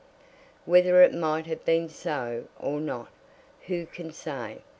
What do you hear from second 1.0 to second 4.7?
it might have been so, or not, who can say?